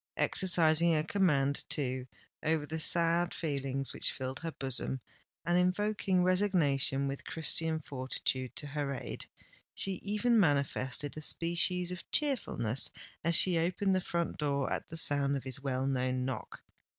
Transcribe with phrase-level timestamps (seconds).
[0.17, 2.07] Exercising a command, too,
[2.41, 4.99] over the sad feelings which filled her bosom,
[5.45, 9.27] and invoking resignation with Christian fortitude to her aid,
[9.75, 12.89] she even manifested a species of cheerfulness
[13.23, 16.63] as she opened the front door at the sound of his well known knock.